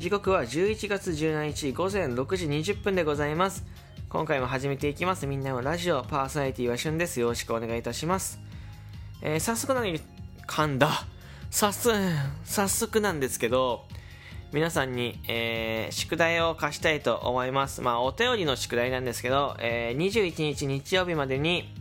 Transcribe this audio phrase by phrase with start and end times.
[0.00, 3.66] 時刻は11月17日午前6時20分でございます。
[4.08, 5.26] 今回も始めていきます。
[5.26, 7.20] みんなのラジオパーソナリティはしゅんです。
[7.20, 8.40] よろしくお願いいたします、
[9.20, 10.00] えー早速なのに
[10.46, 11.04] 噛んだ
[11.50, 11.94] 早速
[12.44, 13.84] 早速なんですけど
[14.54, 17.82] 皆さんに、えー宿題を課したいと思います。
[17.82, 21.74] まあお便りの宿題なんですけど、えー21日日曜日までに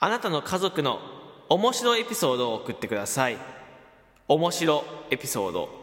[0.00, 0.98] あなたの家族の
[1.48, 3.36] 面白エピソードを送ってください。
[4.26, 5.81] 面白エピソード。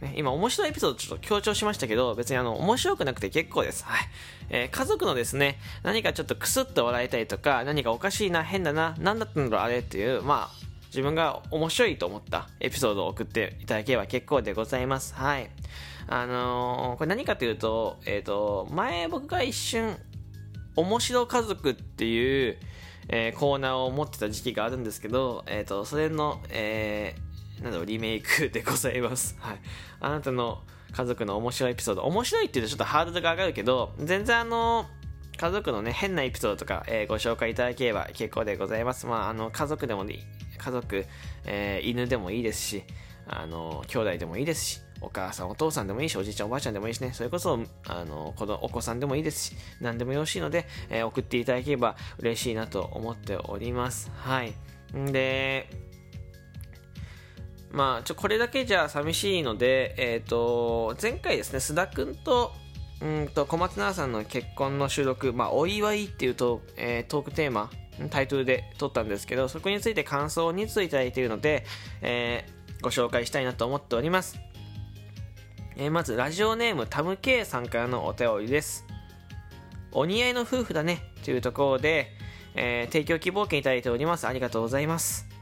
[0.00, 4.08] ね、今面白いエピソードちょっと強調しましたけど別にあの面白くなくて結構です、はい。
[4.50, 15.14] えー家族のですね何かちょっとクスッと笑えたりとか何かおかしいな変だな何だったんだろうあれっていうまあ自分が面白いと思ったエピソードを送っていただければ結構でございます。
[15.14, 15.50] はい。
[16.06, 19.96] あのーこれ何かというと,、えー、と前僕が一瞬
[20.76, 22.58] 面白家族っていう、
[23.08, 27.27] えーコーナーを持ってた時期があるんですけど、えー、とそれの、えー
[27.62, 29.60] なんだろうリメイクでございます、 はい、
[30.00, 32.02] あなたの家族の面白いエピソード。
[32.02, 34.86] 面白いって言うとちょっとハードルが上がるけど全然あの
[35.36, 39.06] 家族のね変なエピソードとか、えーご紹介いただければ結構でございます。
[39.06, 40.18] まああの家族でもいい
[40.56, 41.04] 家族、
[41.44, 42.82] えー犬でもいいですし
[43.26, 47.12] あの兄弟でもいいですしお母さんお父さんでもいいしおじいちゃんおばあちゃんでもいいしね。
[47.12, 54.10] それこそあの子供お子さんでもいいですし何でもよろしいので、えー送っていただければ嬉しいなと思っております。
[54.16, 54.54] はい。
[54.96, 55.87] んで
[57.70, 62.52] まあちょこれだけじゃ寂しいのでえっ、と前回ですね須田くんと
[63.00, 67.70] うんと小松菜奈さんの結婚の収録、まあ、お祝いっていうと、えートークテーマ
[68.10, 71.64] タイトルで撮ったんですけどそこについて感想を2通いただいているので、
[72.02, 74.38] えーご紹介したいなと思っております、
[75.76, 78.84] えーまずラジオネームタムケイさんからのお便りです。
[79.90, 82.12] お似合いの夫婦だねというところで、
[82.54, 84.26] え提供希望券いただいております。
[84.26, 85.37] ありがとうございます。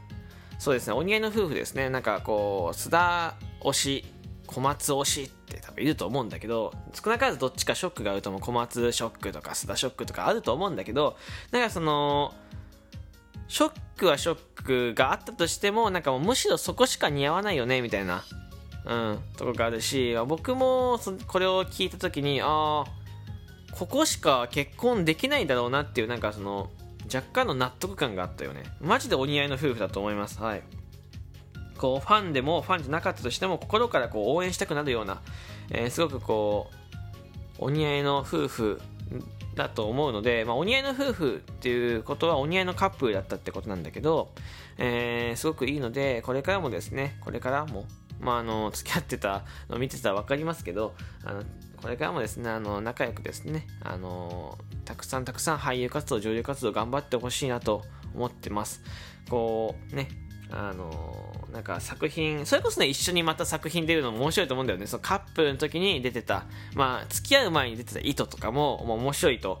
[0.57, 0.93] そうですね。
[0.93, 1.89] お似合いの夫婦ですね。
[1.89, 4.05] なんかこう須田推し
[4.47, 8.41] 小松推しって多分いると思うんだけど少なからずどっちかショックがあると思う。
[8.41, 11.17] 小松ショックとか須田ショックとかあると思うんだけど
[11.51, 12.33] なんかその
[13.47, 18.23] ショックはショックがあったとしてもなんかもうむしろそこしか似合わないよねみたいな
[18.85, 22.85] うんとこがあるし僕もそこれを聞いた時にああ
[23.71, 26.71] ここしか結婚できないだろうなっていうなんかその
[27.13, 28.63] 若干の納得感があったよね。
[28.79, 30.41] マジでお似合いの夫婦だと思います。
[30.41, 30.63] はい。
[31.77, 35.21] こうファンでもファンじゃなかったとしても心からこう応援したくなるような、
[35.69, 36.71] えーすごくこ
[37.59, 38.81] うお似合いの夫婦
[39.55, 44.31] だと思うので、まあ、お似合いの夫婦っていうことはお似合いのカップルだったってことなんだけど、
[44.77, 47.85] えーすごくいいのでこれからもですねこれからも
[48.19, 51.43] まあ、あの付き合ってたの見てたら分かりますけどあの
[51.81, 57.83] これからもですねあの仲良くですねあのたくさんたくさん俳優活動女優活動頑張ってほしいなと
[58.15, 58.81] 思ってます。
[59.29, 60.09] こうね
[60.49, 64.87] あのなんか作品それこそね一緒にまた作品出るのも面白いと思うんだよね。
[64.87, 69.59] そのカップルの時に出てたまあ付き合う前に出てた糸とかももう面白いと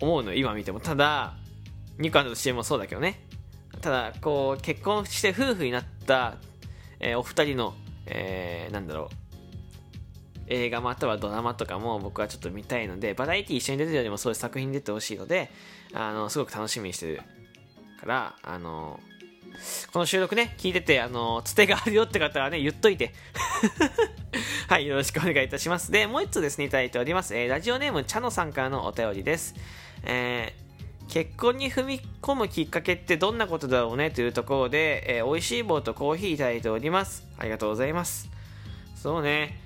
[0.00, 0.80] 思うの今見ても。
[0.80, 1.34] ただ
[1.98, 3.26] ニコアンドの CM もそうだけどね。
[3.80, 6.36] ただこう結婚して夫婦になった、
[7.00, 7.74] えーお二人の、
[8.06, 9.21] えーなんだろう
[10.52, 15.50] 映画またはドラマとかも僕はちょっと見たいのでバラエティ一緒に出てるよりもそういう作品に出てほしいので
[15.94, 17.22] あのすごく楽しみにしてる
[18.00, 19.00] からあの
[19.92, 23.12] この収録ね聞いててあのつてがあるよって方はね言っといて。
[24.68, 25.92] はいよろしくお願いいたします。
[25.92, 29.54] でもう一つですねいただいております、えーラジオネームチャノさんからのお便りです。
[30.04, 30.62] えー
[31.08, 37.26] 結婚に踏み込むきっかけってどんなことだろうねというところで、えー、美味しい棒とコーヒーいただいております。
[37.36, 38.30] ありがとうございます。
[38.94, 39.61] そうね。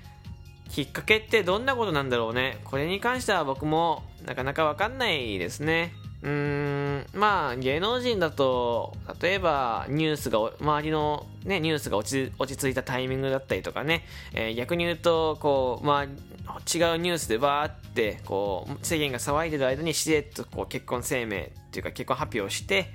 [0.69, 2.59] きっかけってどんなことなんだろうね。
[2.63, 5.93] これに関しては僕もなかなかわかんないですね。
[6.21, 7.05] うーん。
[7.13, 14.03] まあ芸能人だと例えばニュースが周りの、ね、ニュースが落ち落ち着いたタイミングだったりとかね、
[14.33, 16.09] えー逆に言うとこう、まあ、違う
[16.97, 22.91] ニュースでバーってこう世間が騒いでる間にしれっとこう結婚声明っていうか結婚発表して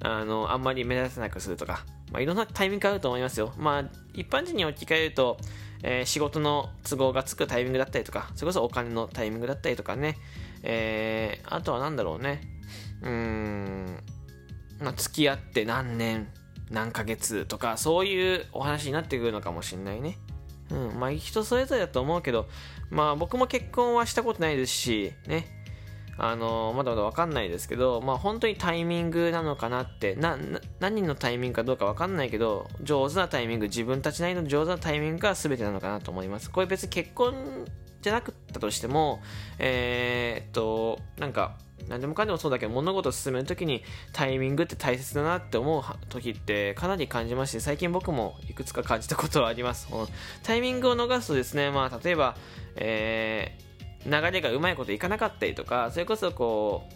[0.00, 3.52] あのあんまり目立たなくするとか、まあ、いろんなタイミングがあると思いますよ。
[3.56, 3.84] まあ、
[4.14, 5.38] 一般人に置き換えると、
[5.82, 10.16] えー仕事の都合がつくタイミングだったりとかそれこそお金のタイミングだったりとかね、
[10.62, 12.40] えーあとは何だろうね。
[13.02, 14.02] うーん、
[14.80, 16.28] まあ、付き合って何年
[16.70, 20.18] 何ヶ月とかそういうお話になってくるのかもしんないね。
[20.70, 22.48] うん、まあ人それぞれだと思うけど、
[22.90, 25.46] まあ僕も結婚はしたことないですし、ね、
[26.18, 36.50] あのまだまだ分かんないですけど、まあ、本当にタイミングなのかなってなな何のタイミングかどうか分かんないけど上手なタイミング自分たちなりの上手なタイミングが全てなのかなと思います。
[36.50, 37.66] これ別に結婚
[38.00, 39.20] じゃなくったとしても
[39.58, 41.56] えーっとなんか
[41.88, 43.82] 何でもかんでもそうだけど物事を進めるときに
[44.12, 49.88] タイミングって大切だなって思う時ってかなり感じまして最近僕もいくつか感じたことはあります。
[50.42, 52.36] タイミングを逃すとですねまあ例えば、
[52.76, 53.75] えー、
[54.06, 56.88] 流れがうまいこといかなかったりとかそれこそこ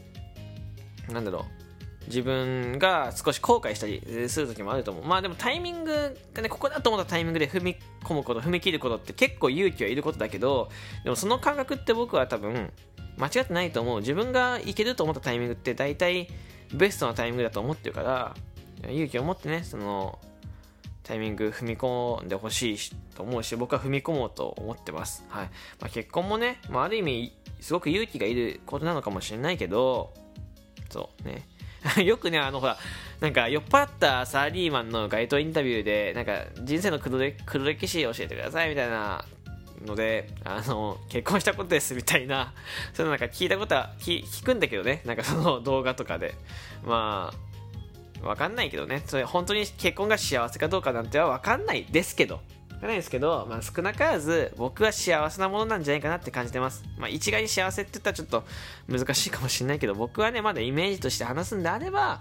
[1.09, 1.61] うなんだろう
[2.07, 5.05] 自分が少し後悔したりする時もあると思う。
[5.05, 10.71] まあでもタイミングがね、ここだと思ったタイミングで踏み込むこと、踏み切ることって結構勇気はいることだけど、
[11.05, 12.73] でもその感覚って僕は多分
[13.17, 14.01] 間違ってないと思う。
[14.01, 16.29] 自分がいけると思ったタイミングって大体
[16.75, 18.35] ベストなタイミングだと思ってるから、
[18.91, 20.19] 勇気を持ってね、その
[21.11, 22.79] タイミング踏み込んでほしい
[23.17, 25.25] と思うし、僕は踏み込もうと思ってます。
[25.29, 25.47] はい。
[25.81, 30.15] まあ、結婚もね、まあ、ある意味、すごく勇気がいることなのかもしれないけど、
[30.89, 31.49] そうね。
[32.05, 32.79] よくね、あの、ほら、
[33.19, 39.25] なんか酔っ払ったサラリーマンの街頭インタビューで、なんか人生の黒歴史教えてくださいみたいな
[39.85, 42.55] ので、あの、結婚したことですみたいな、
[42.93, 46.37] そういうのなんか聞いたことは聞聞くんだけどね、なんかその動画とかで。
[46.85, 47.50] まあ、
[48.23, 52.41] わかんないけどね、それ本当に結婚が幸せかどうかなんてはわかんないですけど、
[52.81, 56.83] かんないですけど、まあ、少なからず僕は幸せなものなんじゃないかなって感じてます。
[56.99, 58.45] まあ、一概に幸せって言ったらちょっと
[58.89, 62.21] 難しいかもしれないけど、僕はね、まだイメージとして話すんであれば、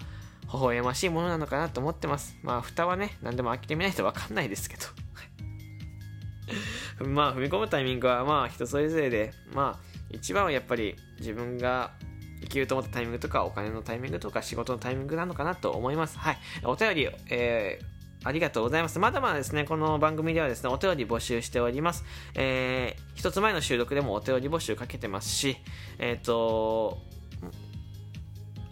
[0.52, 2.38] 微笑ましいものなのかなと思ってます。
[2.44, 4.86] まあ、蓋はね、何でも開けてみないと分かんないですけど。
[7.08, 11.92] まあ、踏み込むタイミングは、まあ、人それぞれで、まあ、一番はやっぱり自分が
[12.50, 16.18] きると思ったタイミングとか、お金のタイミングとか、仕事のタイミングなのかなと思います。
[16.18, 16.38] はい。
[16.64, 19.00] お便り、えーありがとうございます。
[19.00, 22.04] まだまだですね、この番組ではですね、お便り募集しております。
[22.36, 25.56] えー、一つ前の収録でもお便り募集かけてますし、
[26.00, 26.98] えっ、ー、と、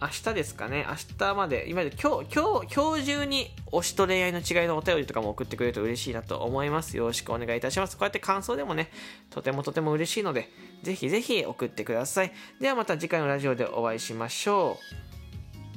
[0.00, 6.96] 明日ですかね、明日まで、今で今日、今日、今日中に推しと恋愛の違いのお便りとかも送ってくれると嬉しいなと思います。
[6.96, 7.96] よろしくお願いいたします。
[7.96, 8.92] こうやって感想でもね、
[9.30, 10.50] とてもとても嬉しいので、
[10.84, 12.32] ぜひぜひ送ってください。
[12.60, 14.84] ではまた次回のラジオでお会いしましょう。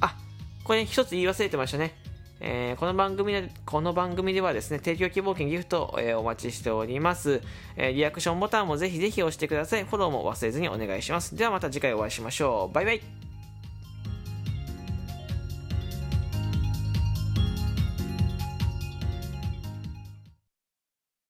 [0.00, 0.14] あ、
[0.62, 1.96] これ一つ言い忘れてましたね。
[2.38, 7.40] えー、この番組で、この番組ではですね、提供希望券ギフト、えー、お待ちしております。
[7.76, 9.84] えー、リアクションボタンもぜひぜひ押してください。
[9.84, 11.34] フォローも忘れずにお願いします。
[11.34, 12.74] ではまた次回お会いしましょう。
[12.74, 13.31] バイバイ。